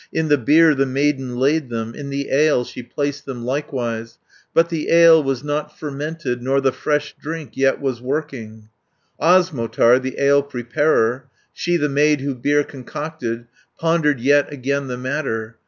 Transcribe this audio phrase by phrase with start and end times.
[0.11, 4.17] "In the beer the maiden laid them, In the ale she placed them likewise,
[4.51, 8.69] But the ale was not fermented, Nor the fresh drink yet was working.
[9.19, 13.45] 250 "Osmotar, the ale preparer, She, the maid who beer concocted,
[13.77, 15.57] Pondered yet again the matter.